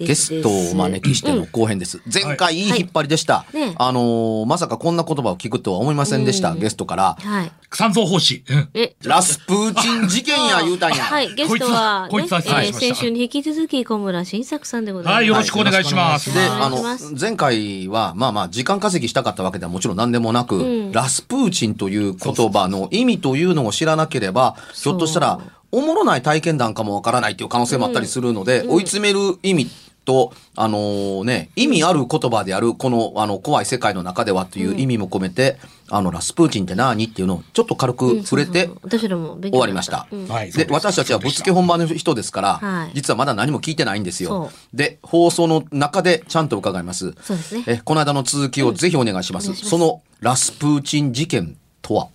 [0.00, 2.68] ゲストをお招きしての後編です、前回い。
[2.68, 3.56] い引っ張りでした、い。
[3.56, 3.74] ね。
[3.78, 6.58] あのーまさかこんな言葉を聞くとは思いませんでした、うん。
[6.58, 7.16] ゲストから。
[7.20, 7.52] はい。
[7.72, 8.42] 三蔵法師。
[8.74, 15.14] え、ラスプーチン事件や言うたんや、はい、ゲストは、ねこいつはこいつはえー先週に引き続き小村新作さんでございます。
[15.14, 16.32] はいよろしくお願いします。
[16.34, 16.78] で、あの
[17.18, 20.92] 前回は、まあまあ、時間稼ぎしたかったわけではもちろん何でもなく、ん。
[20.92, 25.40] ラスプーチンという言葉の意味というのを知らなければ、ひょっとしたら、
[25.72, 29.70] おもろない体験談かもわからないっていう可能性もあったりするので、追い詰める意味
[30.04, 38.98] と、あのーね、意味ある言葉である、この、あの、怖い世界の中ではという意味も込めて、あの、ラスプーチンって何っていうのをちょっと軽く触れて、そうそうそう。
[39.00, 40.06] 私らも勉強終わりました。
[40.10, 40.28] うん。
[40.28, 42.92] はいで、私たちはぶっつけ本番の人ですから、はい。
[42.94, 44.50] 実はまだ何も聞いてないんですよ。
[44.50, 44.76] そ。
[44.76, 47.14] で、放送の中でちゃんと伺います。
[47.22, 47.64] そうですね。
[47.66, 49.44] え、この間の続きをぜひお願いします。
[49.44, 49.70] お願いします。
[49.70, 52.08] そのラスプーチン事件とは、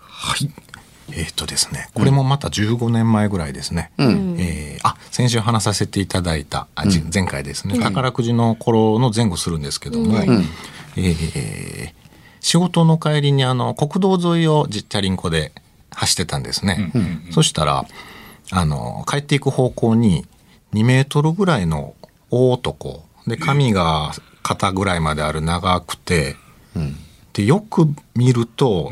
[0.00, 0.50] はい。
[1.14, 3.90] えーっとですね、これもまた15年前ぐらいですね。
[4.38, 10.18] えーあ、先週話させていただいた、あじ前回ですね、宝くじの頃の前後するんですけども、
[10.96, 11.92] えー
[12.42, 15.52] 仕事の帰りにあの国道沿いをじチャリンコで
[15.90, 16.90] 走ってたんですね。
[17.32, 17.84] そしたら、
[18.50, 20.26] あの、帰っていく方向に
[20.72, 21.94] 2メートルぐらいの
[22.30, 26.36] 大男、で、髪が肩ぐらいまである長くて、
[27.34, 28.90] でよく見ると、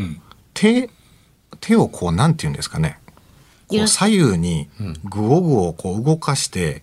[0.53, 0.91] 手
[1.61, 2.99] 手をこうなんて言うんですかね
[3.67, 4.69] こう左右に
[5.05, 6.83] グオグオこう動かして、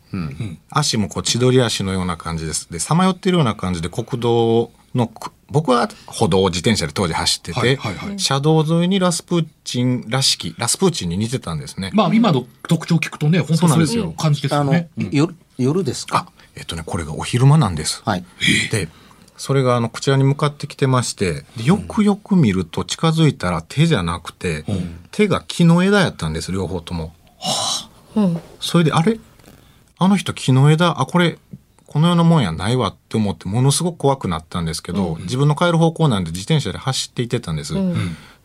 [0.70, 7.80] 足もこう千鳥足のような感じですでさまよってるような感じで国道のく僕は歩道を自転車で当時走ってて、
[8.18, 11.92] 車道沿いにラスプーチンらしきラスプーチンに似てたんですね。
[11.94, 14.90] まあ今の特徴聞くとね、本当そういう感じですあの、よね。
[15.12, 16.28] 夜、夜ですか？
[16.30, 18.02] あえっとねこれがお昼間なんです。
[18.06, 18.26] はい。
[18.72, 18.88] で
[19.38, 24.64] それがあのこちらに向かってきてましてでよくよく見ると近づいたら手じゃなくて、
[25.12, 27.14] 手が木の枝やったんです両方とも。
[28.16, 28.40] うん。
[28.60, 29.20] それであれ？
[29.98, 31.02] あの人木の枝？
[31.02, 31.38] あこれ
[31.86, 37.74] この世のもんやないわって思ってものすごく怖くなったんですけど、自分の帰る方向なんで自転車で走っていってたんです。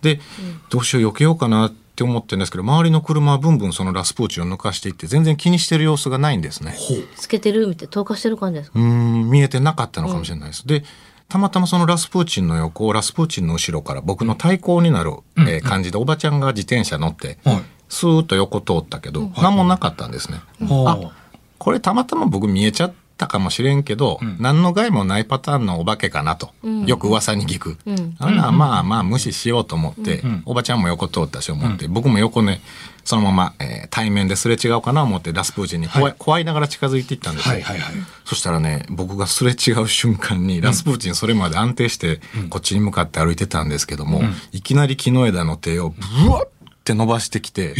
[0.03, 0.21] で、
[0.69, 6.77] どうしよう避けようかなって思ってるんですけど周りの車はブンブンそのラスプーチを抜かしていって全然気にしてる様子がないんですね。
[7.16, 8.78] つけてるみたいな、透過してる感じですか？
[8.78, 10.66] うーん見えてなかったのかもしれないです。
[10.66, 10.84] で
[11.28, 17.62] たまたまそのラスプーチンの横をラスプーチンの後ろから僕の対向になる、えー感じでおばちゃんが自転車乗って、はい。
[17.89, 20.41] スーッと横通ったけど、何もなかったんですね。
[20.60, 21.21] はあ
[21.59, 26.50] これたまたま僕見えちゃったかもしれんけど、何の害もないパターンのお化けかなと、
[26.86, 27.76] よく噂に聞く、
[28.19, 32.62] あらまあまあ無視しようと思って、おばちゃんも横通ったし思って、僕も横ね
[33.04, 37.54] そのまま、えー対面ですれ違うかな思ってラスプーチンに怖い,、怖いながら近づいていったんですよ。
[37.54, 37.94] はいはいはい。
[38.25, 44.22] そしたらね僕がすれ違う瞬間にラスプーチンそれまで安定してこっちに向かって歩いてたんですけども、
[44.53, 45.91] いきなり木の枝の手を
[46.24, 46.47] ブワッ
[46.84, 47.74] て伸ばしてきて、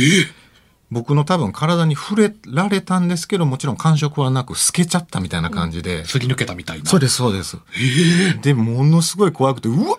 [0.91, 6.87] 僕の多分体に触れられたんですけどもちろん感触はなく透けちゃったみたいな感じで、すり抜けたみたいな。
[6.87, 7.59] そうですそうです、
[8.43, 9.99] でものすごい怖くてうわっ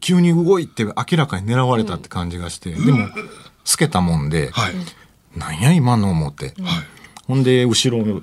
[0.00, 3.08] 急に動いて明らかに狙われたって感じがして、でも
[3.64, 4.74] 透けたもんで、はい。
[5.38, 6.54] なんや今の思って、はい。
[7.26, 8.22] ほんで後ろを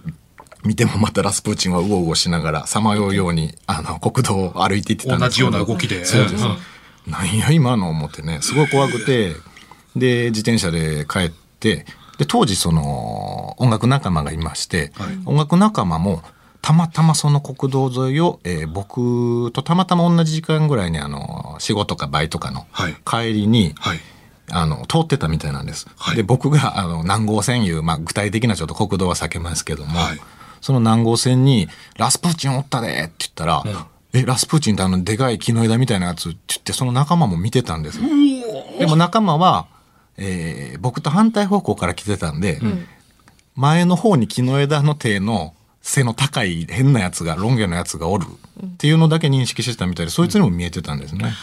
[0.63, 6.05] 見てもまたラスプーチンはうごうごしながらさまようようにあの国道を歩いていってたんです同じような動きで。
[6.05, 6.57] そうです、ん。
[7.07, 8.39] なんや今の思ってね。
[8.41, 9.33] すごい怖くて
[9.95, 11.85] で自転車で帰って
[12.23, 14.93] で当時その音楽仲間がいまして、
[15.25, 16.21] 音楽仲間も
[16.61, 23.99] たまたまその国道沿いを、えー僕とたまたま同じ時間ぐらいにあの仕事かバイトかのはい帰りに、はい。
[24.51, 25.87] あの通ってたみたいなんです。
[25.97, 30.19] はいで僕があの南郷線いう、まあ、具体的なちょっと国道は避けますけども、はい
[30.61, 31.67] その南郷線に
[31.99, 33.63] 「ラスプーチンおったで」って言ったら
[34.13, 38.03] 「えラスプーチンってあのでかい木の枝みたいなやつ」って言ってその仲間も見てたんですよ。
[38.79, 39.67] でも仲間は、
[40.17, 42.59] えー僕と反対方向から来てたんで、
[43.55, 48.25] 前の方に木の枝の手の背の高い変なやつがロン毛のやつがおる
[48.65, 51.33] っていうのだけ認識してたみたいでそいつにも見えてたんですね。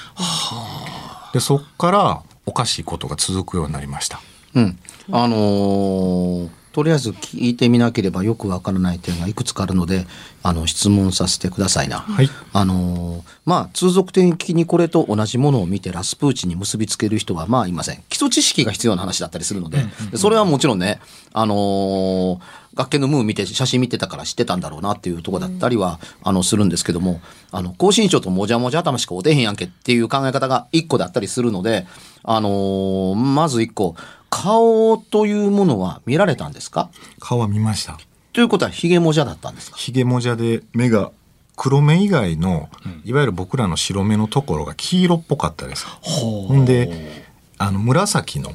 [1.33, 4.21] でそっからおかしいことが続くようになりました。
[4.55, 4.79] うん、
[5.13, 10.07] あのーとりあえず聞いてみなければよくわからない点がいくつかあるので
[10.43, 11.99] あの質問させてくださいな。
[11.99, 12.31] はい。
[12.53, 18.03] あのーまあ通俗的にこれと同じものを見てラスプーチンに結びつける人はまあいません。
[18.09, 19.79] 基礎知識が必要な話だったりするので、
[20.13, 21.01] でそれはもちろんね
[21.33, 22.41] あのー
[22.75, 27.21] 学研のムーン見て写真見てたから知ってたんだろうなっていうところだったりは、あのするんですけども
[27.51, 31.87] あの高身長ともじゃもじゃ頭しかおてへんやんけっていう考え方が一個だったりするので
[32.23, 33.97] あのーまず一個
[34.31, 36.91] 顔というものは見られたんですか？
[37.19, 37.99] 顔は見ました。
[38.33, 39.77] ということはヒゲもじゃだったんですか？
[39.77, 41.11] ひげもじゃで目が
[41.57, 42.71] 黒目以外の、
[43.05, 45.85] いわゆる僕らの白目のところが黄色っぽかったです。
[46.01, 47.27] ほんで
[47.59, 48.53] あの紫の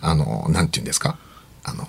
[0.00, 1.18] あのなんていうんですか？
[1.64, 1.86] あの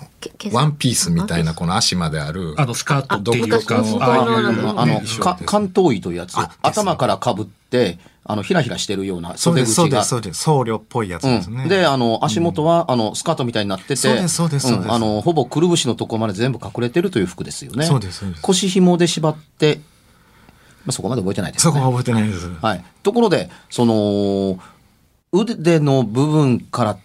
[0.52, 2.54] ワンピースみたいなこの足まである。
[2.56, 5.00] あの、スカートっていうか、あ昔のあの
[5.44, 6.36] 関東医というやつ。
[6.62, 9.74] 頭からかぶってあのひらひらしてるような袖口が。
[9.74, 10.42] そうですそうです。
[10.42, 11.64] 僧侶っぽいやつですね。
[11.64, 14.88] うん、であの足元は、あのスカートみたいになっててそうですそうですそうです。
[14.88, 14.92] ん。
[14.92, 17.84] あのほぼくるぶしのところまで全部隠れてるという服ですよね。
[17.84, 18.42] そうですそうです。
[18.42, 19.80] 腰紐で縛って、
[20.84, 21.80] まあ、そこまで覚えてないですよね。
[21.80, 22.48] そこは覚えてないです。
[22.60, 24.58] はい、ところでその
[25.32, 26.98] 腕の部分から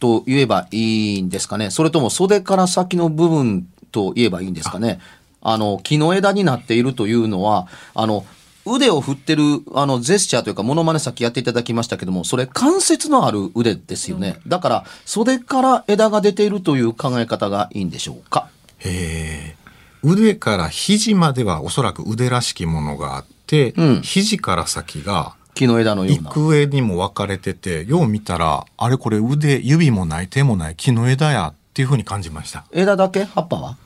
[0.00, 1.70] と言えばいいんですかね。
[1.70, 5.00] それとも袖から先の部分と言えばいいんですかね。
[5.42, 8.26] あの木の枝になっているというのはあの
[8.66, 9.42] 腕を振ってる
[9.74, 18.48] あのジェスチャーというかモノマネさっきやっていただきましたけどもそれ関節のある腕ですよね、だから袖から枝が出ているという考え方がいいんでしょうか。
[18.84, 19.54] え。
[19.56, 19.60] ー
[20.02, 24.00] 腕から肘まではおそらく腕らしきものがあって、うん。
[24.00, 26.30] 肘から先が木の枝のような。
[26.30, 32.64] 幾上にも分かれててよう見たらあれこれ腕指もない手もない木の枝やっていうふうに感じました。
[32.72, 33.76] 枝だけ葉っぱは？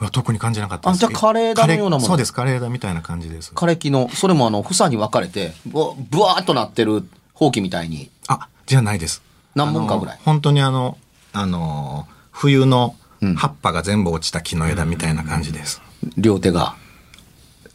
[0.00, 1.04] いや特に感じなかったです。
[1.04, 2.06] あじゃあ枯れ枝のようなもの。
[2.06, 3.52] そうです枯れ枝みたいな感じです。
[3.54, 5.80] 枯れ木のそれもあの房に分かれてぶ
[6.10, 7.02] ぶわーっとなってる
[7.34, 8.10] ほうきみたいに。
[8.28, 9.22] あじゃないです。
[9.54, 10.14] 何本かぐらい？
[10.14, 10.98] あの本当にあの
[11.32, 13.34] あの冬のうん。
[13.34, 15.82] 葉っぱが全部落ちた木の枝みたいな感じです、
[16.16, 16.76] 両手が。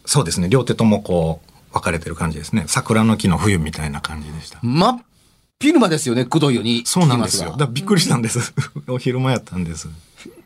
[0.06, 0.48] そうですね。
[0.48, 2.66] 両手ともこう分かれてる感じですね。
[2.68, 4.60] 桜の木の冬みたいな感じでした。
[4.62, 5.02] 真っ
[5.60, 6.84] 昼間ですよねくどいように。
[6.86, 7.56] そうなんですよ。
[7.58, 8.54] だびっくりしたんです。
[8.88, 9.88] お昼間やったんです。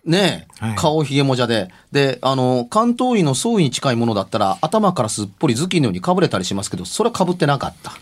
[0.05, 0.75] ねえ、はい。
[0.75, 1.69] 顔ひげもじゃで。
[1.91, 7.93] であの関東医の総医に近いものだったら頭からすっぽり頭巾のようにかぶれたりしますけどそれはかぶってなかった。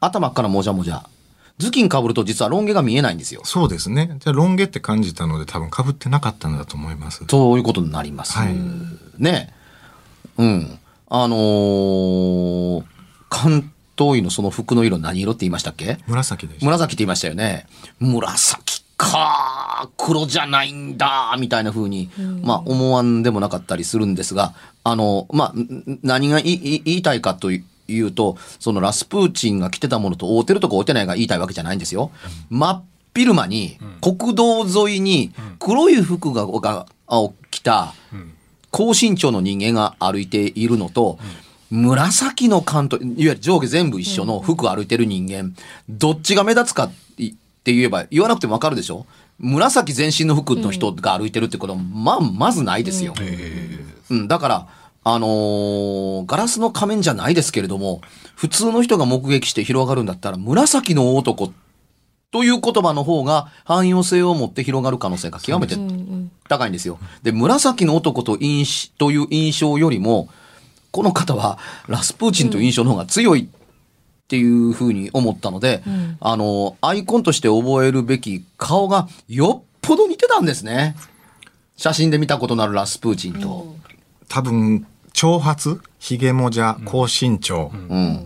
[0.00, 1.04] 頭からもじゃもじゃ。
[1.58, 3.40] 頭巾かぶると実はロン毛が見えないんですよ。
[3.44, 4.14] そうですね。
[4.20, 7.24] じゃあロン毛って感じたので多分被ってなかったんだと思います。
[7.28, 8.54] そういうことになります、はい。
[9.18, 9.54] ね
[10.38, 10.42] え。
[10.42, 10.78] うん
[11.10, 12.84] あのー
[13.30, 15.98] 関東医のその服の色何色って言いましたっけ？
[16.06, 17.66] 紫で紫って言いましたよね。
[18.00, 22.10] 紫か黒じゃないんだみたいな風に、
[22.42, 32.10] まあ思わんでもなかったりするんですが、あの、まあ、ん何がいい言いたいかというと、そのラスプーチンが着てたものと合うてるとか合うてないが言いたいわけじゃないんですよ。
[32.50, 32.84] 真っ
[33.14, 37.94] 昼間に国道沿いに黒い服ががを着た
[38.70, 41.18] 高身長の人間が歩いているのと、
[41.70, 45.54] 紫の関東いわゆる上下全部一緒の服を歩いてる人間、
[45.88, 47.32] どっちが目立つかって
[47.64, 49.06] 言えば言わなくてもわかるでしょ？
[49.38, 53.14] 紫全身の服の人が歩いてるってことは、まあ、まずないですよ。
[54.10, 54.68] うん、だから、
[55.04, 58.00] あのーガラスの仮面じゃないですけれども、
[58.34, 61.52] 普通の人が目撃して広がるんだったら、紫の男
[62.30, 65.76] という言葉の方が汎用性を持って広がる可能性が極めて
[66.48, 66.98] 高いんですよ。
[67.22, 70.28] で、紫の男と印という印象よりも、
[70.90, 75.82] この方はラスプーチンという印象の方が強いっていうふうに思ったので、
[76.20, 80.96] あの、アイコンとして覚えるべき顔がよっぽど似てたんですね。
[81.76, 83.76] 写真で見たことのあるラスプーチンと。
[84.28, 88.16] 多分長髪ひげもじゃ高身長、うん。
[88.16, 88.20] っ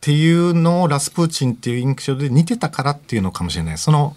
[0.00, 4.14] ていうのをラスプーチンっていう印象で似てたからっていうのかもしれないその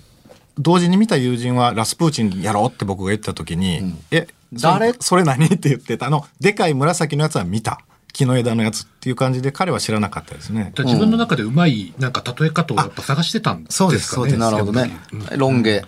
[0.59, 4.93] 同時に見た友人はラスプーチンやろうって僕が言った時に「え誰？
[4.93, 7.79] そそれ何?」って言ってたあのでかい紫のやつは見た
[8.13, 10.73] 木の枝のやつっていう感じで彼は知らなかったですね。
[10.79, 13.89] 自分の中でうまい、なんか例え方をやっぱ探してたんですかね。
[13.89, 14.97] そうですそうですなるほどね。
[15.35, 15.85] ロン毛。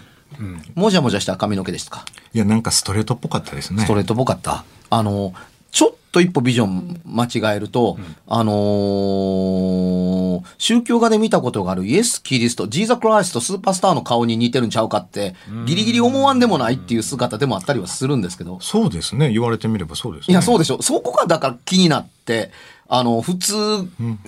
[0.75, 2.05] もじゃもじゃした髪の毛でしたか？
[2.31, 3.81] いやなんかストレートっぽかったですね。
[3.81, 4.63] ストレートっぽかった。
[4.91, 5.33] あの、
[5.71, 7.97] ちょっと一歩ビジョン間違えると、
[8.27, 10.19] あのー
[10.57, 15.35] 宗教画で見たことがあるイエス・キリスト、ジーザ・クライスト、スーパースターの顔に似てるんちゃうかって、
[15.65, 19.31] ギリギリ思わんでもないっていう姿でもあったりはするんですけど、そうですね。
[19.31, 20.33] 言われてみればそうですね。
[20.33, 20.81] いや、そうでしょ。
[20.81, 22.51] そこがだから気になって、
[22.87, 23.53] あの、普通、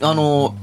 [0.01, 0.55] あの、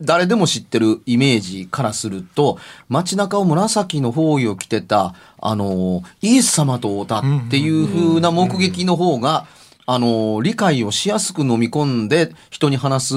[0.00, 9.46] 誰でも知ってるイメージからすると、街中を紫の包囲を着てた、あの、イエス様と会うたっていう風な目撃の方が、
[9.86, 13.14] あの、理解をしやすく飲み込んで人に話す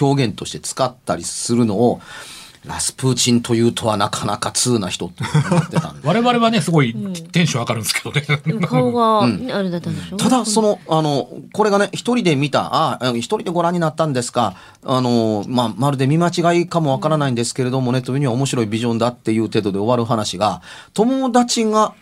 [0.00, 2.00] 表現として使ったりするのを、
[2.66, 6.08] ラスプーチンというとはなかなか通な人って思ってたんで。
[6.08, 6.94] 我々はね、すごい
[7.32, 8.66] テンション上がるんですけどね。
[8.66, 20.60] 顔が、ねあれだったんでしょただ、その、あの、これがね、一人で見た、ああ、一人でご覧になったんですか、あの、まあ、まるで見間違いかもわからないんですけれどもね、というには面白いビジョンだっていう程度で終わる話が、
[20.92, 21.94] 友達が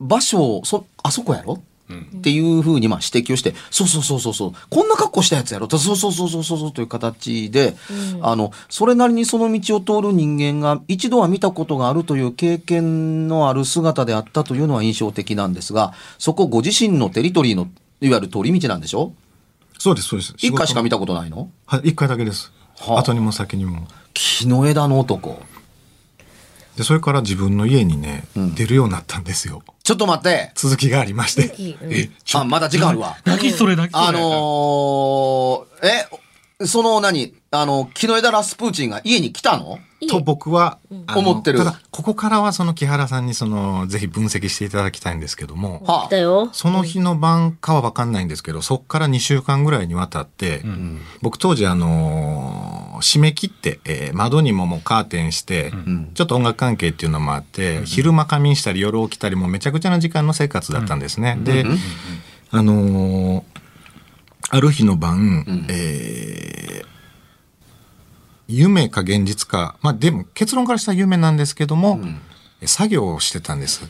[0.00, 1.60] 場所を、そ、あそこやろ？
[1.90, 5.68] っていうふうにまあ指摘をして、そうそうそうそうそう、こんな格好したやつやろ。
[5.68, 7.76] とそうそうそうそうそうそうという形で、
[8.22, 17.68] あの、それなりにその道を通る人間が一度は見たことがあるという経験のある姿であったというのは印象的なんですが、そこご自身のテリトリーの
[18.00, 19.12] いわゆる通り道なんでしょ？
[19.78, 20.34] そうですそうです。
[20.38, 21.50] 一回しか見たたことないの？
[21.66, 22.98] はい一回だけです、はあ。
[23.00, 23.88] 後にも先にも。
[24.12, 25.40] 木の枝の男。
[26.80, 28.54] でそれから自分の家にね、ん。
[28.54, 29.62] 出るようになったんですよ。
[29.82, 30.50] ちょっと待って。
[30.54, 31.54] 続きがありまして。
[31.82, 33.18] え、ちょあ、まだ時間あるわ。
[33.26, 34.06] 何それ何それ。
[34.06, 35.66] あのー、
[36.62, 37.34] え、その何？
[37.52, 39.78] あの、木の枝ラスプーチンが家に来たの？
[40.08, 40.78] と僕は、
[41.16, 41.58] 思ってる。
[41.58, 45.82] ただここからはその木原さんにそのぜひ分析していただきたいんですけども。
[46.52, 50.62] その日の晩かは分かんないんですけどそこから2週間ぐらいにわたって、
[51.22, 55.72] 僕当時あのー締め切って、えー窓にももうカーテンして、
[56.14, 61.36] ちょっと音楽関係っていうのもあって、昼間仮眠したり夜起きたりもうめちゃくちゃな時間の生活だったんですね。
[61.42, 61.64] で、
[62.52, 63.42] あのー
[64.52, 66.99] ある日の晩、えー
[68.50, 72.00] 夢か現実か、まあでも結論からしたら夢なんですけども、
[72.64, 73.82] 作業をしてたんです。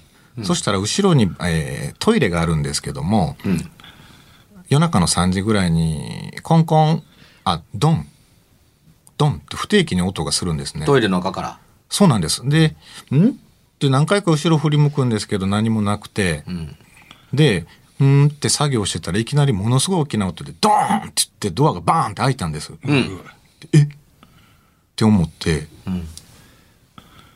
[0.43, 3.37] そしたら後ろに、えートイレがあるんですけども、
[4.69, 7.03] 夜中の3時ぐらいにコンコン、
[7.45, 8.07] あ、ドン、
[9.19, 9.35] ドン。
[9.35, 10.87] って不定期に音がするんですね。
[10.87, 11.59] トイレの中から。
[11.89, 12.49] そうなんです。
[12.49, 12.77] で、
[13.11, 13.31] ん？
[13.31, 13.33] っ
[13.81, 16.45] て何回か後ろ振り向くんですけど何もなくて、
[17.33, 17.67] で、
[17.99, 18.29] うーん？
[18.29, 22.73] って作業してたらいきなりものすごい大きな音でドーンって言ってドアがバーンって開いたんです。
[23.73, 23.89] え？
[25.01, 25.67] って思って、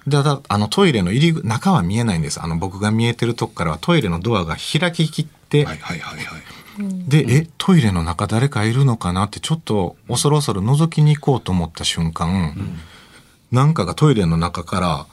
[0.06, 2.42] でただあのトイレの入り口中は見えないんです。
[2.42, 6.42] あの僕が見えてるとこからはトイレのドアが開ききって、はいはいはいはい。
[7.09, 12.54] で、えトイレの中誰かいるのかなってちょっと恐る恐る覗きに行こうと思った瞬間、
[13.50, 15.06] なんかがトイレの中から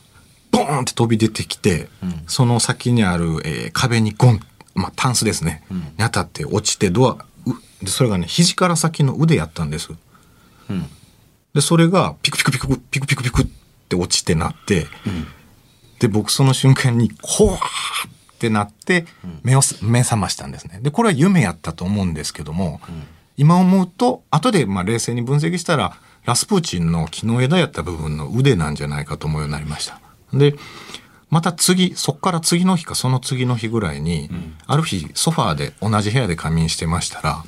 [0.52, 1.88] ボーンって飛び出てきて、
[2.28, 4.40] その先にある、えー壁にゴン、
[4.76, 7.54] まあ、タンスですね、に当たって落ちてドアう
[7.86, 9.92] でそれがね肘から先の腕やったんです。
[11.54, 13.46] でそれがピクピクピクピクピクピクっ
[13.90, 14.88] て落ちてなって、
[16.00, 17.58] で僕その瞬間にこわー
[18.08, 19.06] ってなって
[19.44, 20.80] 目をす目覚ましたんですね。
[20.82, 22.80] でこれは夢やったと思うんですけども、
[23.38, 30.00] 今思うと後でまあ冷静に分析したらラスプーチンの木の枝やった部分の腕なんじゃないかと思うようになりました。
[30.34, 30.56] で
[31.30, 34.30] また次そっから次の日かその次の日ぐらいに、
[34.68, 37.44] ある日ソファーで同じ部屋で仮眠してましたら、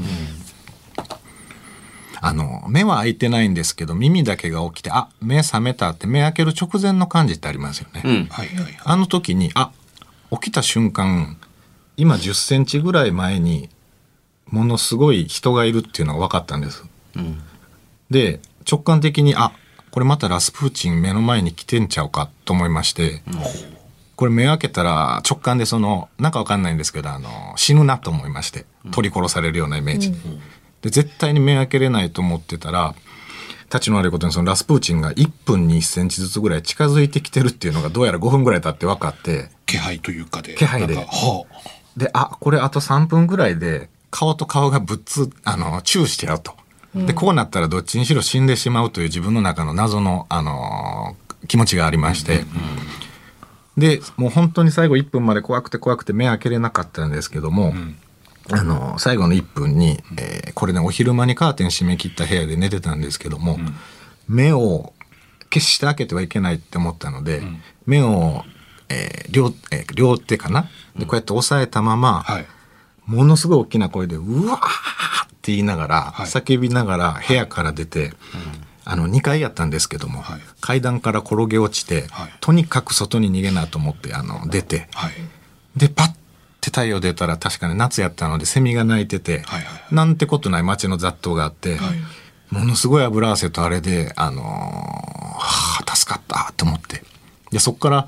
[2.26, 8.02] あの、目は開いてないんですけど、耳だけが起きて、あ、目覚めたって目開ける直前の感じってありますよね。
[8.06, 8.26] うん。
[8.28, 8.80] はいはいはい。
[8.82, 9.72] あの時に、あ、
[10.32, 11.38] 起きた瞬間、
[11.98, 13.70] 今10センチぐらい前に、
[14.50, 16.86] ものすごい人がいるっていうのが分かったんです。
[18.10, 18.40] で、
[18.70, 19.52] 直感的に、あ、
[19.92, 23.22] これまたラスプーチン目の前に来てんちゃうかと思いまして、
[24.16, 30.14] これ目開けたら直感でその、なんかわかんないんですけど、あの、死ぬなと思いまして、取り殺されるようなイメージ。
[30.84, 32.94] で、絶対に目開けれないと思ってたら、
[33.66, 40.54] 立ちの悪いことにそのラスプーチンが1分に1センチずつぐらい近づいてきてるっていうのがどうやら5分ぐらい経って分かって、気配というかで。
[40.54, 41.46] 気配では
[41.98, 46.54] で、あ、これあと3分ぐらいで、顔と顔がぶっつ、あの、チューしてやると。
[46.94, 52.46] で、こうなったらどっちにしろ死んでしまうという自分の中の謎の、あのー気持ちがありまして。
[53.78, 57.74] で、もう本当に最後1分まで怖くて怖くて目開けれなかったんですけども、
[58.52, 63.58] あのー最後の1分に、えーこれね、お昼間にカーテン閉め切った部屋で寝てたんですけども、
[64.28, 64.94] 目を
[65.50, 67.42] 決して開けてはいけないって思ったので、
[67.86, 68.44] 目を、
[68.90, 70.68] えー両、えー両手かな？
[70.98, 72.48] で、こうやって押さえたまま、はい。
[73.06, 76.26] ものすごい大きな声で、うわーって言いながら、はい。
[76.28, 78.14] 叫びながら部屋から出て、
[78.86, 80.42] あの、2階やったんですけども、はい。
[80.62, 82.34] 階段から転げ落ちて、はい。
[82.40, 85.12] とにかく外に逃げなと思って、あの、出て、はい。
[85.76, 86.12] で、パッ
[86.64, 91.78] って太陽出たら確かに夏やったのでセミが鳴いてて、はいはいなんてことない街の雑踏があって、
[92.50, 97.04] ものすごい油汗とあれで、あのーはあ、助かったと思って。
[97.52, 98.08] で、そっから、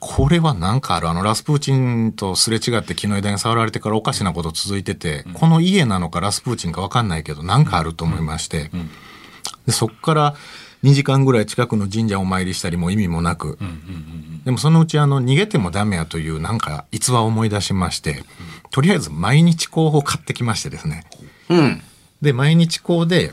[0.00, 1.08] これはなんかある。
[1.08, 8.70] あの、ラスプーチンとすれ違って木の枝に触られてからおかしなこと続いてて、この家なのかラスプーチンかわかんないけど、なんかあると思いまして、
[9.66, 10.34] でそっから
[10.84, 13.58] 2時間ぐらい近くの神社をお参りしたりも意味もなく、
[14.44, 18.22] でもそのうちあの逃げてもダメやというなんか逸話を思い出しまして、
[18.70, 21.04] とりあえず毎日香を買ってきましてですね。
[21.48, 21.82] うん。
[22.20, 23.32] で、毎日香で、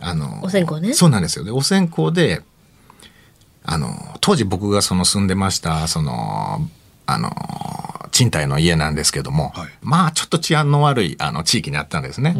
[0.00, 1.44] あの、お線香ねそうなんですよ。
[1.44, 2.42] で、お線香で、
[3.64, 6.68] あの、当時僕がその住んでました、その、
[7.12, 7.30] あの、
[8.10, 9.68] 賃貸の家なんですけども、はい。
[9.80, 12.36] まあちょっと治安の悪いあの地域にあったんですね。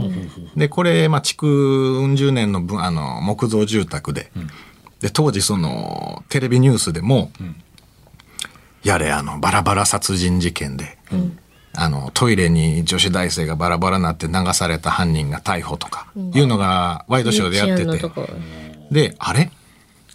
[0.57, 4.31] で、これ、まあ築うん十年の分あの木造住宅で、
[5.01, 7.31] で、当時そのテレビニュースでも、
[8.85, 10.99] やれあのバラバラ殺人事件で、
[11.75, 18.11] あのトイレに女子大生がバラバラになって流された犯人が逮捕とかいうのがワイドショーでやってて、
[18.91, 19.51] であれ？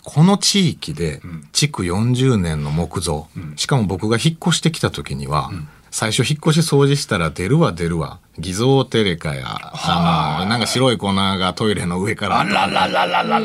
[0.07, 1.19] この地域で
[1.51, 5.51] 築40年の木造、しかも僕が引っ越してきた時には、
[5.91, 8.19] 最初引っ越し掃除したら出るわ出るわ。
[8.39, 10.37] 偽造テレカやあ。
[10.43, 12.45] のなんか白い粉がトイレの上から。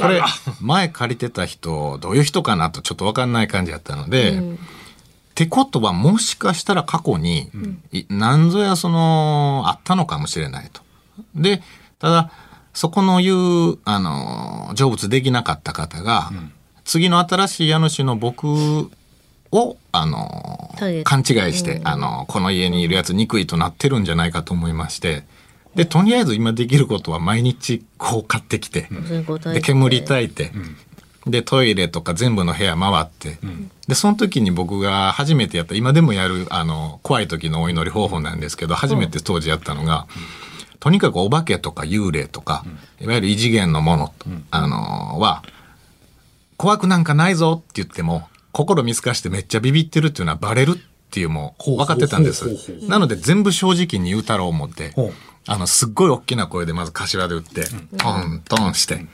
[0.01, 0.23] これ
[0.61, 4.43] 前借りてた人どういう人かなとちょっと分かんない感じやったので、っ
[5.35, 7.51] てことはもしかしたら過去に、
[7.91, 10.81] い何ぞやそのあったのかもしれないと。
[11.35, 11.61] で
[11.99, 12.31] ただ
[12.73, 16.31] そこの言うあの成仏できなかった方が、
[16.85, 18.91] 次の新しい家主の僕
[19.53, 20.75] をあの
[21.05, 25.25] 勘違いして、あのこの家にいるやつ憎いとなってるんじゃないかと思いまして
[25.75, 29.53] でとりあえず今できることは毎日こう買ってきて、お線香焚いて。
[29.55, 30.53] で煙焚いて、
[31.27, 33.39] でトイレとか全部の部屋回って、
[33.89, 40.07] でその時に僕が初めてやった今でもやるあの怖い時のお祈り方法なんですけど初めて当時やったのが、
[40.83, 42.65] とにかくお化けとか幽霊とか、
[43.01, 44.15] いわゆる異次元のもの、
[44.51, 45.45] あのは
[46.57, 50.75] 怖くなんかないぞって言っても心見透かしてめっちゃビビってるっていうのはバレるっ
[51.13, 52.89] ていうもう分かってたんです。
[52.89, 54.93] なので全部正直に言うたろう思って、
[55.47, 57.65] あのすっごい大きな声でまず頭で打って、
[57.97, 59.07] トントンして、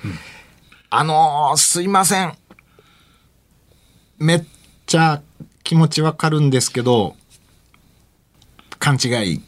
[0.89, 2.33] あのーすいません。
[4.17, 4.45] めっ
[4.87, 5.21] ちゃ
[5.65, 7.15] 気持ちわかるんですけど、
[8.79, 9.43] 勘違い。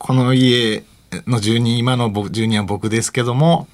[0.00, 0.82] この家
[1.26, 3.68] の住人、今の僕住人は僕ですけども、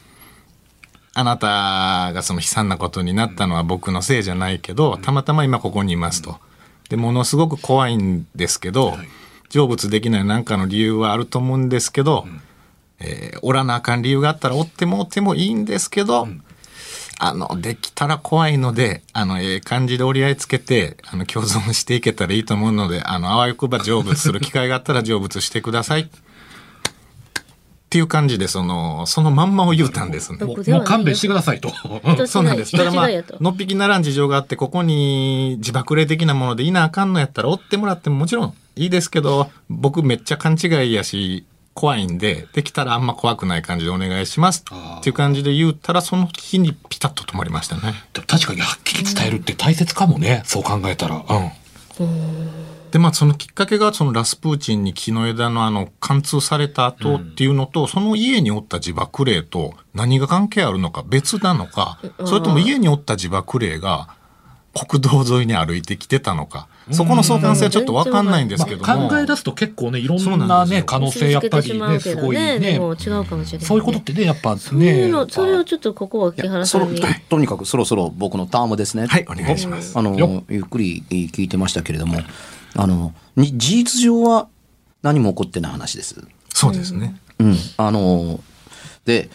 [1.14, 6.38] あなたがその悲惨なことになったのは僕のせいじゃないけど、たまたま今ここにいますと。
[6.88, 8.98] で、ものすごく怖いんですけど、
[9.50, 12.26] 成仏できない何かの理由はあると思うんですけど、
[12.98, 16.26] えーおらなあかん理由があったらおってもおってもいいんですけど、
[17.18, 26.10] あの、できたら怖いので、あの、ええ感じで折り合いつけて、あの、共存していけたらいいと思うので、あの、あわよくば成仏する機会があったら成仏してください。
[27.86, 30.44] っていう感じで、その、そのまんまを言うたんですね。
[30.44, 31.70] もうもう勘弁してくださいと。
[32.14, 32.70] 人そうなんです。
[32.70, 33.08] 人ただまあ
[33.40, 47.82] のっぴきならん事情があって、ここに自爆霊的なものでいなあかんのやったら追ってもらってももちろんいいですけど、僕めっちゃ勘違いやし、怖いんで、できたらあんま怖くない感じでお願いしますっていう感じで言ったら、その日にピタッと止まりましたね。
[48.14, 50.42] でも確かにはっきり伝えるって大切かもね。
[50.46, 51.16] そう考えたら。
[51.98, 52.50] うん。
[52.90, 64.08] で、まあそのきっかけがそのラスプーチンに木の枝のあの貫通された後っていうのと、その家におった自爆霊と何が関係あるのか別なのか、それとも家におった自爆霊が
[64.88, 68.86] 国道沿いに歩いてきてたのか、そこの相関性はちょっとわかんないんですけども。
[68.86, 72.74] まあ考え出すと結構ね、いろんなね、可能性やっぱりね、すごいね。
[72.74, 73.66] 違うかもしれない。
[73.66, 75.08] そういうことってね、やっぱそういうね。
[75.08, 77.00] の、それをちょっとここは木原さんに。
[77.00, 79.06] ととにかくそろそろ僕のタームですね。
[79.06, 79.98] はい、お願いします。
[79.98, 82.20] あのよゆっくり聞いてましたけれども、
[82.76, 84.48] あのに事実上は
[85.02, 86.24] 何も起こってない話です。
[86.54, 87.16] そうですね。
[87.40, 88.40] うん、あの
[89.04, 89.28] で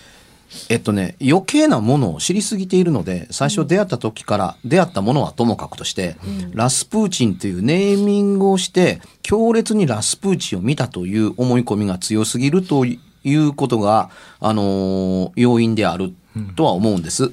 [0.69, 6.15] えっとね余計なものを知りすぎているので最初出会った時から出会ったものはともかくとして、
[6.53, 12.97] ラスプーチンというネーミングをして強烈にラスプーチンを見たという思い込みが強すぎるとい
[13.35, 14.09] うことが、
[14.39, 16.13] あの要因である
[16.55, 17.31] とは思うんです。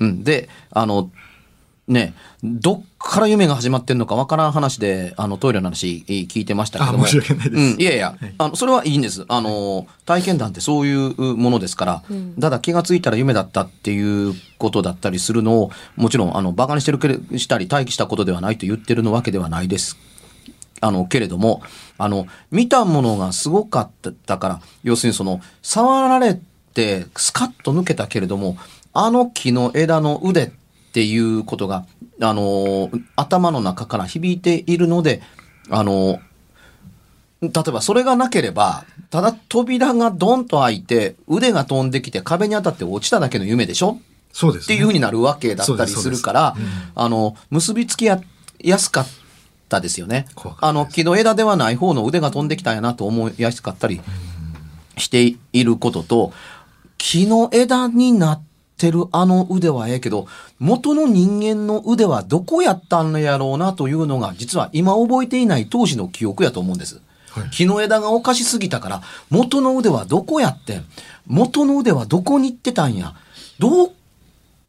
[0.00, 1.10] うん、であの
[1.88, 6.98] ねどっから夢が始まってんのかわからん話であのトイレの話えー聞いてましたけど。
[6.98, 7.62] もあ申し訳ないです。
[7.62, 9.24] うん、いやいや、あのそれはいいんです。
[9.28, 12.02] あの体験談ってそういうものですから、
[12.40, 19.96] ただ気がついたら夢だったっていうことだったりするのをもちろんあのバカにしてるけれしたり待機したことではないと言ってるのわけではないです。
[20.80, 21.62] あの、けれども、
[21.96, 26.38] あの、見たものがすごかったから、要するにその、触られ
[26.74, 28.56] てスカッと抜けたけれども、
[28.92, 30.50] あの木の枝の腕っ
[30.98, 31.86] ていうことが、
[32.20, 35.22] あの、頭の中から響いているので、
[35.70, 36.18] あの、
[37.40, 44.00] 例えばそれがなければ、ただ扉がドンと開いて、腕が飛んできて壁に当たって落ちただけの夢でしょ？
[44.32, 46.56] そうです、っていうふうになるわけだったりするから、
[46.96, 48.20] あの、結びつきや
[48.58, 49.06] やすかっ
[49.68, 50.26] たですよね。
[50.60, 54.00] あの、木の枝ではない方の腕が飛んできたんやなと思いやすかったり
[54.96, 56.32] していることと、
[56.96, 58.42] 木の枝になっ
[58.78, 60.26] てるあの腕はええけど、
[60.58, 67.02] 元の人間の腕はどこやったんやろうなというのが、実は今覚えていない当時の記憶やと思うんです。
[67.52, 70.84] 木の枝がおかしすぎたから、元の腕はどこやってん？
[71.26, 73.14] 元の腕はどこに行ってたんや？
[73.58, 73.90] どっ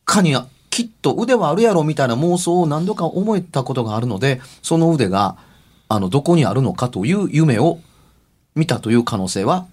[0.03, 0.35] かに
[0.69, 5.37] きっと腕はあるやろみたいな妄想を何度か思えたことがあるので、その腕が、
[5.87, 7.79] あの、どこにあるのかという夢を
[8.55, 9.65] 見たという可能性は、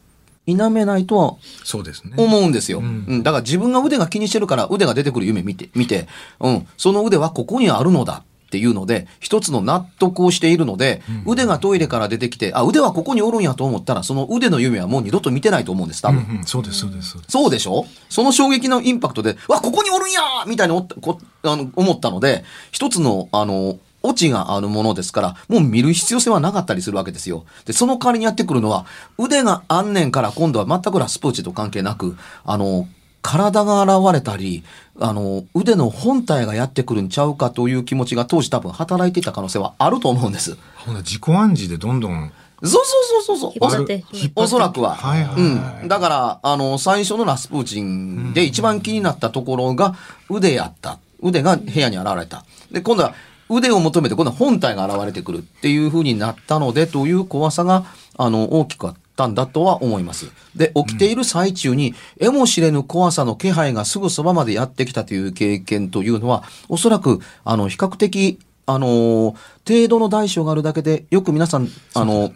[0.47, 2.13] 否めないとはそうですね。
[2.17, 2.79] 思うんですよ。
[2.79, 6.09] うん、だから自分が腕が気にしてるから腕が出てくる夢見て、見て、
[6.41, 16.23] うん、その腕はここにあるのだっていうので、一つの納得をしているので、腕がトイレから出てきて、あ、腕はここにおるんやと思ったら、その腕の夢はもう二度と見てないと思うんです、多分。
[16.23, 17.19] うんうん、そうです、そうです。
[17.29, 17.87] そうでしょ？
[18.09, 27.45] その衝撃のインパクトで、わ、ここにおるんやみたいにあの思ったので、一つの、あの、オチがあるものですから、もう見る必要性はなかったりするわけですよ。
[27.64, 28.87] で、その代わりにやってくるのは、
[29.19, 32.88] 腕があんねんから今度は全くラスプーチと関係なく、あの、
[33.23, 34.62] 体が現れたり、
[35.01, 40.57] あの、腕の本体がやってくるんちゃうかという気持ちが当時多分働いていた可能性はあると思うんです。
[40.77, 44.33] ほな自己暗示でどんどんそうそうそうそうそう。
[44.37, 44.95] おそらくは。
[44.95, 45.88] はいはいはいうん。
[45.88, 49.95] だから、あの、最初のラスプーチンで一番気になったところが
[50.31, 50.99] 腕やった。
[51.21, 52.45] 腕が部屋に現れた。
[52.71, 53.14] で、今度は
[53.49, 57.85] 腕を求めて、今度は本体が現れてくるっていう風になったので、という怖さが、
[58.17, 60.31] あの、大きくあったんだとは思います。
[60.55, 72.31] で、起きている最中に、得も知れぬ怖さの気配がすぐそばまでやってきたという経験というのは、おそらく、あの、比較的、あのー程度の大小があるだけで、よく皆さん、あの、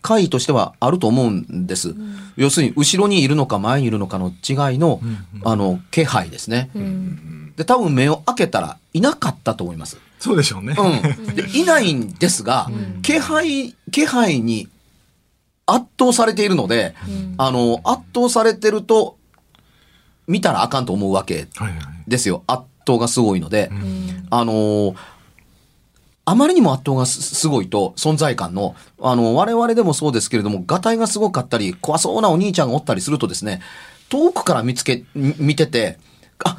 [0.00, 1.96] 回為としてはあると思うんです。
[2.36, 5.00] 要するに、後ろにいるのか前にいるのかの違いの、
[5.44, 6.70] あの、気配ですね。
[7.56, 9.98] で、多分目を開けたらいなかったと思います。
[10.18, 10.74] そうでしょうね。
[10.76, 11.34] うん。
[11.34, 12.70] で、いないんですが、
[13.02, 14.68] 気配、気配に
[15.66, 16.94] 圧倒されているので、
[17.36, 19.16] あの、圧倒されてると、
[20.26, 21.78] 見たらあかんと思うわけはいはい。
[22.06, 22.42] ですよ。
[22.46, 23.70] 圧倒がすごいので。
[24.30, 24.94] あのー
[26.30, 33.62] あまりにも圧倒がすすごいと、存在感の、あの、我々でもそうですけれども、ガタイがすごかったり、怖そうなお兄ちゃんがおったりするとですね、
[34.10, 35.98] 遠くから見つけ、み見てて、
[36.44, 36.58] あ、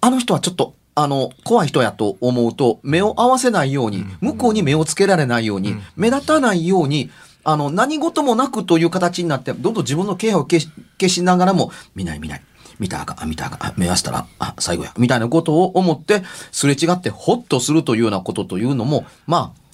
[0.00, 7.08] あの人はちょっと、あの、怖い人やと思うと、目を合わせないように、向こうに目をつけられないように、目立たないように、
[7.44, 10.68] あの、何事もなくという形になって、どんどん自分の気配を消し
[11.00, 12.42] 消しながらも、見ない見ない。
[12.80, 14.92] 見たらあかん、あ見たらあかん、あ目合わせたら、あ、最後や。
[14.98, 19.67] みたいなことを思って、すれ違ってホッとするというようなことというのも、まあ、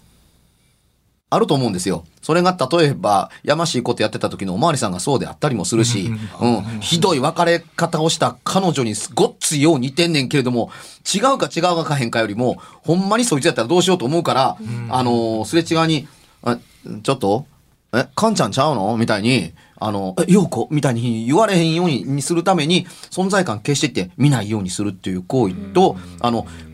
[1.34, 2.04] あると思うんですよ。
[2.22, 10.70] それが例えば、やましいことやってた時のおまわりさんがそうであったりもするし、うん、ひどい別れ方をした彼女にごっついよう似てんねんけれども、
[11.14, 14.56] 違うか違うかかへんかよりも、ほんまにそいつやったらどうしようと思うから、
[14.90, 16.08] あのーすれ違いに、
[16.42, 16.58] あ
[17.02, 17.46] ちょっと、
[17.94, 18.96] え、カンちゃんちゃうの？
[18.96, 26.44] みたいに、あの、え、ヨウコみたいに言われへんようににするために、存在感消していって見ないようにするっていう行為と、あの、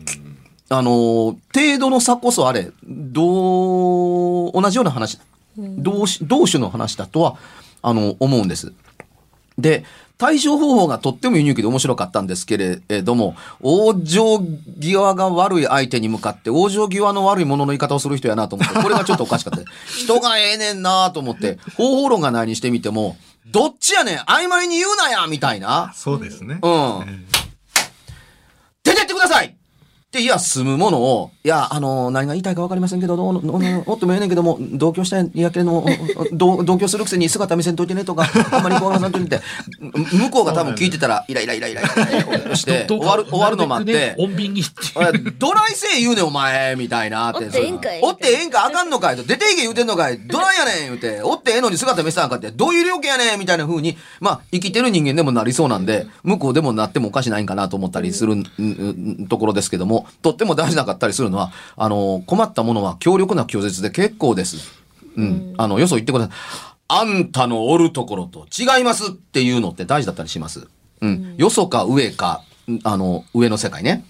[0.71, 5.19] あの、程度の差こそあれ、どう、同じような話、
[5.57, 7.37] 同種同種の話だとは、
[7.81, 8.71] あの、思うんです。
[9.57, 9.83] で、
[10.17, 14.39] 対処方法がとってもユニークで面白かったんですけれども、往生
[14.79, 19.65] 際が悪い相手に向かって、往生際の悪いものの言い方をする人やなと思って、これがちょっとおかしかった。
[19.97, 25.91] 人がええねんなと思って、方法論がないにしてみても、どっちやねん曖昧に言うなやみたいな。
[25.93, 26.59] そうですね。
[26.61, 27.25] うん。
[28.83, 29.55] 出てってください
[30.11, 35.85] って、いや、済むものを、いや、あの、何が言いたいか分かりませんけど、どうの、どうのおってもええねんけども、同居したんやけれど、
[36.33, 39.45] 同居するくせに姿見せんといてねとか、あんまり怖がらんといてって、
[39.79, 41.85] 向こうが多分聞いてたら、イライライライライ
[42.49, 47.45] ラして、終わる、終わるの待って、穏便にっておいどないせえ言うねんお前みたいなって。
[47.45, 49.23] おってええんかいおってえんかあかんのかいと。
[49.23, 51.21] 出ていけ言うてんのかいどないやねん言うて。
[51.23, 52.51] おってええのに姿見せたんかって。
[52.51, 64.81] どういう料金やねんみたいな風に、まあ、生きてる人間でもなりそうなんで、向こうでもなってもおかしないんかなと思ったりする、んところですけども、とっても大事なかったりするのは、あの、困ったものは強力な拒絶で結構です。
[65.15, 65.53] うん。
[65.57, 66.35] あの、よそ言ってください。
[66.87, 70.67] あんたのおるところと違いますっていうのって大事だったりします。
[71.01, 71.35] うん。
[71.37, 74.05] よそか上か、んあの、上の世界ね。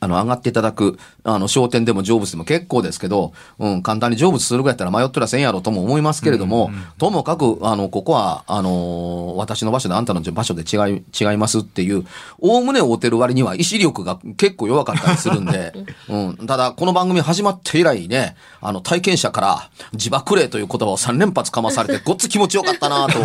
[0.00, 12.04] あの、上がっていただく、あの、商店でも成仏でも結構ですけど、うん、簡単に成仏するぐらいやったら迷ってらせんやろとも思いますけれども、ともかく、あの、ここは、あのー私の場所であんたの場所で違い、違いますっていう、
[12.38, 15.72] おおむね合うてる割には意志力が結構弱かったりするんで、
[16.08, 23.18] うん、ただ、この番組始まって以来ね、あの、体験者から、自爆霊という言葉を3連発かまされて、 ごっつ気持ちよかったなと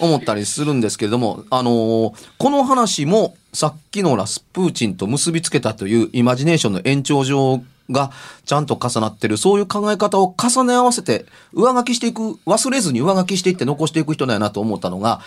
[0.00, 8.12] 思ったりするんですけれども、あのーこの話も、さっきのラスプーチンと結びつけたというイマジネーションの延長上が
[8.44, 15.20] ちゃんと重なってる、そういう考え方を重ね合わせて上書きしていく、忘れずに上書きしていって残していく人だよなと思ったのが、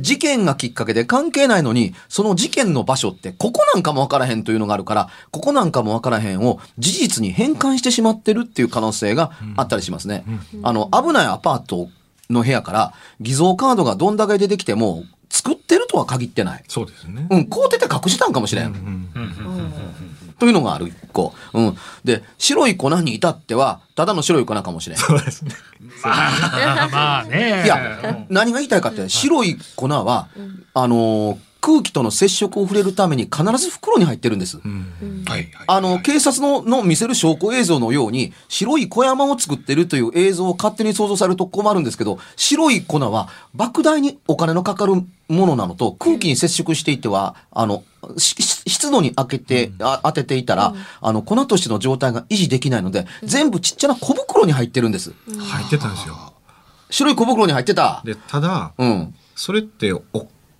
[0.00, 10.24] 事件がきっかけで関係ないのに、その事件の場所ってここなんかもわからへんというのがあるから、ここなんかもわからへんを事実に変換してしまってるっていう可能性があったりしますね。
[10.62, 11.88] あの、危ないアパート
[12.30, 16.64] の部屋から偽造カードがどんだけ出てきても、作ってるとは限ってない。
[16.68, 17.26] そうですね。
[17.30, 19.08] うん、こうてて隠したんかもしれん。
[20.38, 21.34] というのがある一個。
[21.54, 21.76] うん。
[22.04, 24.98] で、白い粉に至っては、ただの白い粉かもしれん。
[24.98, 25.52] そうですね。
[26.02, 27.64] まあ まあね。
[27.64, 30.28] いや、何が言いたいかって、白い粉は、
[30.74, 34.60] あのー空気との接触を触れるために必ず袋に入ってるんです。
[35.66, 47.82] あの、警察のの見せる証拠映像のように、白い小山を作ってるという映像を勝手に想像されると困るんですけど、白い粉は莫大にお金のかかるものなのと、空気に接触していては、あの、
[48.16, 55.12] 湿度に当てて、あ当てていたら、あの、粉としての状態が維持できないので、全部ちっちゃな小袋に入ってるんです。
[55.36, 56.32] 入ってたんですよ。
[56.90, 58.02] 白い小袋に入ってた。
[58.04, 59.14] で、ただ、うん。
[59.34, 60.02] それってお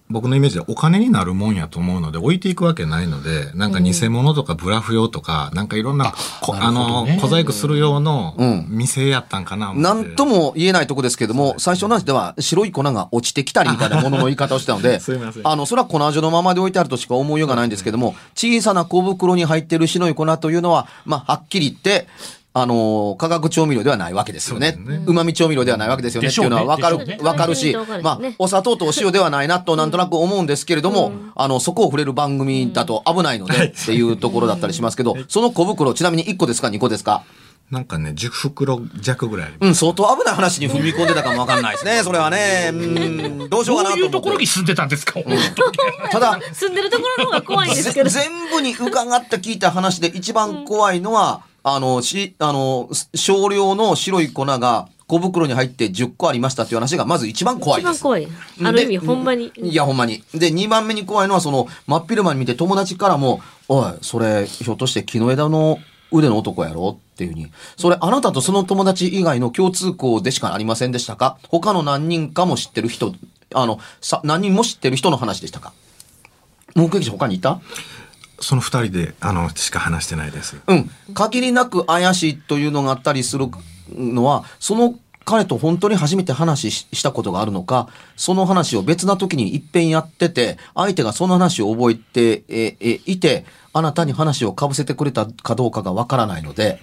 [0.08, 8.66] 僕のイメージでお金になるもんやと思うので置いていくわけないのでなんか偽物とかブラフ用とか、なんかいろんなこあの小細工する用のうん。
[8.68, 10.04] 店やったんかな思って。
[10.04, 15.00] なんとも言えないとこですけども、最初の話では白い粉が落ちてきたりみたいなものの言い方をしたので
[15.44, 22.08] あの、それは粉状のままで置いてあるとしか思いようがないんですけども、小さな小袋に入ってる白い粉というのは、まあ、はっきり言って、
[22.58, 24.72] あの化学調味料ではないわけですよね。
[24.72, 25.04] そうですね。
[25.06, 26.28] 旨味調味料ではないわけですよね。
[26.28, 37.24] っていうのはわかるでしょうね、わかるしまあ、お砂糖とお塩ではないなとなんとなく思うんですけれども、あの、そこを触れる番組だと危ないのでっていうところだったりしますけど、その小袋、ちなみに1個ですか？2個ですか？
[37.70, 39.68] なんかね10袋弱ぐらいあります。
[39.68, 42.02] うん、相当危ない話に踏み込んでたかもわかんないですね。
[42.04, 42.70] それはね。
[42.72, 43.96] うん、どうしようかなと思って。
[43.96, 45.38] どういうところに住んでたんですか、本当に
[46.10, 48.08] ただ、住んでるところの方が怖いんですけど。
[48.08, 57.96] ぜ全部に伺って聞いた話で一番怖いのは、あの、し、あの、少量の白い粉が小袋に入って10個ありましたっていう話がまず一番怖いです。
[57.96, 58.28] 一番怖い。
[58.62, 59.50] ある意味、でほんまに。
[59.56, 60.22] いや、ほんまに。
[60.32, 65.80] で、2番目に怖いのは、その、真っ昼間に見て友達からも、おい、それ、ひょっとして木の枝の
[66.12, 67.48] 腕の男やろっていうふうに。
[67.76, 71.36] それ、あなたとその友達以外の共通項でしかありませんでしたか？
[71.48, 73.12] 他の何人かも知ってる人、
[73.52, 75.72] あの、さ、何人も知ってる人の話でしたか？
[76.76, 77.60] 目撃者他にいた？
[78.40, 80.90] その二人であのしか話してないですうん。
[81.14, 83.46] 限りなく怪しいというのがあったりする
[83.94, 84.94] のは、その
[85.24, 96.80] 彼と本当に初めて話ししたことがあるのか、その話を別な時に一遍やってて、相手がその話を覚えて、ええいて、あなたに話をかぶせてくれたかどうかがわからないので、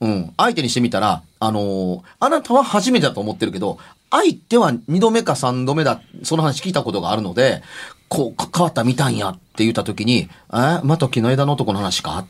[0.00, 0.32] うん。
[0.36, 3.78] 相手にしてみたら、あのーあなたは初めてだと思ってるけど、
[4.14, 7.62] 相手は二度目か三度目だ、その話聞いたことがあるので、
[8.08, 12.24] こう、か変わった見たんやって言った時に、えまた木の枝の男の話か？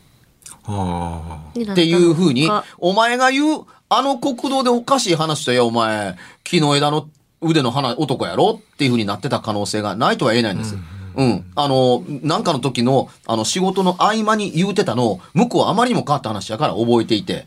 [0.67, 7.11] あっていうふうに、お前が言う、あの国道でおかしい話とや、お前、木の枝の
[7.43, 8.59] 腕の花男やろ？
[8.59, 10.77] っていうふうになってた可能性がないとは言えないんです。
[11.17, 11.45] うん。
[11.55, 17.47] あの、なんかの時の、あの、仕事の合間に言うてたのを、向こうはあまりにも変わった話やから覚えていて、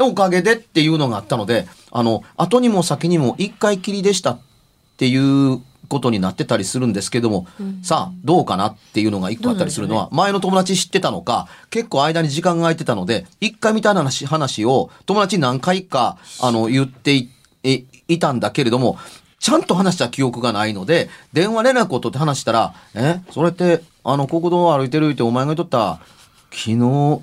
[0.00, 4.40] おかげでっていうのがあったので、あの、後にも先にも一回きりでしたっ
[4.96, 7.46] ていうことになってたりするんですけども、
[7.82, 17.30] さあ、どうかなっていうのが一個あったりするのは、前の友達知ってたのか、結構間に時間が空いてたので、一回みたいな話話を友達に何回か、あの、言ってい
[17.62, 18.98] いいたんだけれども、
[19.38, 25.10] ちゃんと話した記憶がないので、電話連絡を取って話したら、え、それって、あの、国道を歩いてる？
[25.10, 26.00] ってお前が言っとった、
[26.50, 27.22] 昨日、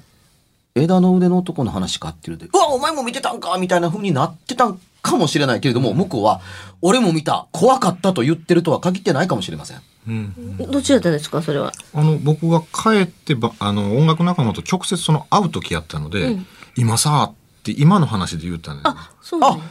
[0.76, 2.10] 枝の腕の男の話か？
[2.10, 3.58] って言うて、うわ、お前も見てたんか？
[3.58, 6.42] みたいな風になってたんかもしれないけれども、向こうは、
[6.82, 9.82] 俺も見た、怖かったと言ってるとは限ってないかもしれません。
[10.08, 10.58] うん。
[10.58, 11.72] どっちだったんですか、それは？
[11.94, 16.38] あの僕が帰ってばあの音楽仲間と直接その会う時やったので、
[16.78, 19.58] 今さって今の話で言ったんですあ、そうなん。
[19.58, 19.64] だ。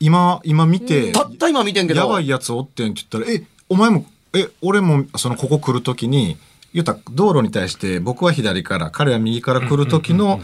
[0.00, 6.38] 今今見て、たった今見てんけど、やばいやつおってんって言ったら、え、お前も、え、俺も、その、ここ来るときに、
[6.72, 10.40] 言ったら道路に対して、僕は左から、彼は右から来る時の、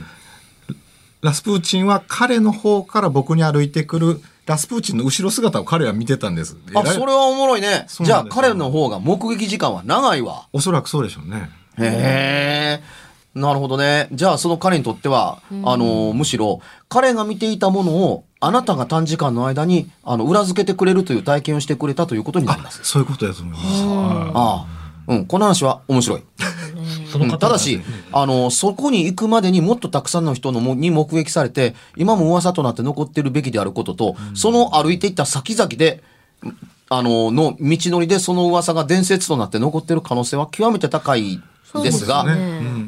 [1.22, 6.56] ラスプーチンは彼の方から僕に歩いてくる、ラスプーチンの後ろ姿を彼は見てたんです。
[6.74, 7.86] あ、それはおもろいね。
[7.88, 10.46] じゃあ彼の方が目撃時間は長いわ。
[10.52, 11.50] おそらくそうでしょうね。
[11.78, 12.82] へえ。
[13.34, 14.08] なるほどね。
[14.12, 22.80] じゃあその彼にとっては、あの、むしろ彼が見ていたものをあなたが短時間の間にあの裏付けてくれるという体験をしてくれたということになります。
[22.84, 23.64] そういうことだと思います。
[24.34, 24.75] ああ。
[25.08, 26.22] うん、この話は面白い。
[27.38, 27.80] ただし、
[28.12, 36.02] あの、そこに行くまでにもっとたくさんの人のもに目撃されて、今も噂となって残ってるべきであることと、その歩いていった先々で、
[36.88, 41.40] あの、の道のりでその噂が伝説となって残ってる可能性は極めて高い
[41.82, 42.24] ですが、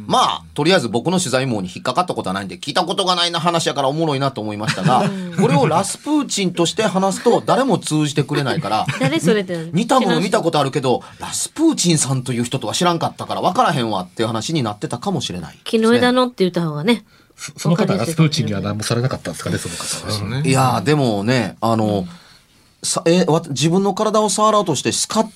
[0.09, 5.03] まあ、とりあえず僕の取材網に引っかかったことはないんで、聞いたことがないな話やからおもろいなと思いましたが、
[5.41, 17.05] これをラスプーチンとして話すと誰も通じてくれないから、 誰それって似たもの見たことあるけど、ラスプーチンさんという人とは知らんかったから分からへんわっていう話になってたかもしれない、木の枝のって言った方がね。
[17.37, 20.35] そその方ラスプーチンには何もされなかったんですかねその方。
[20.35, 20.43] は。
[20.45, 22.07] いやーでもね、あの、
[22.83, 25.27] さえわ自分の体を触ろうとしてスカッ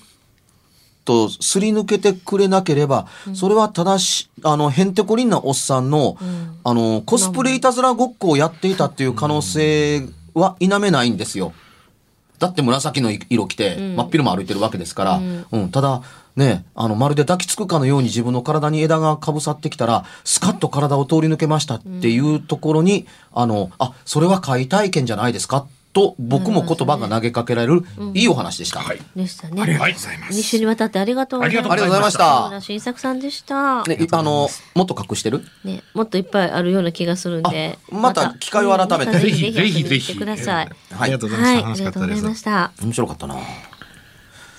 [1.04, 6.16] とすり抜けてくれなければ、それはただし、あの、へんてこりんなおっさんの、
[6.64, 11.52] あの、コスプレいたずらごっこをやっていたっていう可能性は否めないんですよ。
[12.38, 15.20] だって紫の色着て、真っ昼も歩いてるわけですから、
[15.52, 16.02] うん、ただ、
[16.34, 28.80] ね、あの、まるで抱きつくかのように自分の体に枝がかぶさってきたら、スカッと体を通り抜けましたっていうところに、あの、あ、それは怪体験じゃないですかと、僕も言葉が投げかけられる、いいお話でした。
[28.80, 29.00] はい。
[29.14, 29.62] でしたね。
[29.62, 30.32] ありがとうございます。
[30.34, 31.72] 二週にわたってありがとうございます。
[31.72, 33.82] ありがとうございました新作さんでした。
[33.84, 35.44] ね、いあの、もっと隠してる？
[35.64, 37.78] ね、もっといっぱいあるような気がするんで。
[37.92, 40.66] あまた機会を改めてうんぜひぜひ遊びに来てください。
[40.66, 41.18] はいありが。
[41.18, 41.86] とうござはいい、ました。
[41.86, 42.72] ありがとうございました。
[42.82, 43.36] 面白かったな。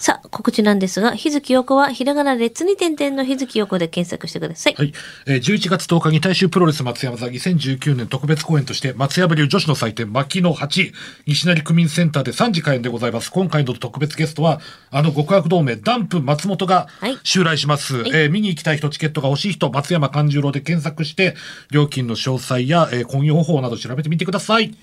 [0.04, 4.76] さあ、告知なんですが、日月陽子はひらがな列に点々の日月陽子で検索してください。
[4.78, 4.92] はい。
[5.28, 10.92] えー、11月10日に大衆プロレス松山座2019年特別公演として松山流女子の祭典牧野8
[11.26, 13.32] 西成区民センターで3時開演でございます。
[13.32, 14.60] 今回の特別ゲストは
[14.92, 18.00] あの極悪同盟ダンプ松本がはい襲来します。
[18.00, 21.34] えー見に行きたい人チケットが欲しい人松山勘十郎で検索して
[21.72, 24.76] 料金の詳細や、えー、婚用方法など調べてみてください。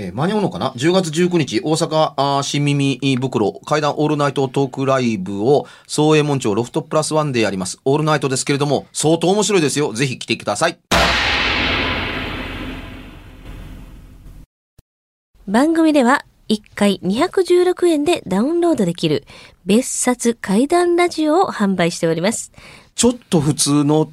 [0.00, 7.80] えー間に合うのかな ?10 月19日、大阪あー新耳袋階段オールナイトトークライブを、総営門町ロフトプラスワンでやります。
[7.84, 9.92] オールナイトですけれども、相当面白いですよ。
[9.92, 10.78] ぜひ来てください。
[15.48, 19.24] 番組では1回216円でダウンロードできる
[19.66, 22.52] 別冊怪談ラジオを販売しております。
[22.94, 24.12] ちょっと普通の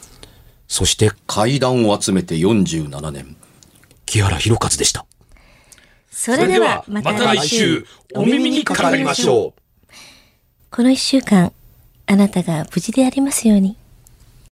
[0.71, 3.35] そして階段を集めて47年、
[4.05, 5.05] 木原博一でした。
[6.09, 9.91] それではまた来週、お耳にかかりましょう
[10.69, 11.51] この一週間、
[12.05, 13.75] あなたが無事でありますように。